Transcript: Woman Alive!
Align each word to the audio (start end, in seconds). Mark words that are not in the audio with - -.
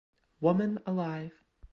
Woman 0.39 0.79
Alive! 0.87 1.33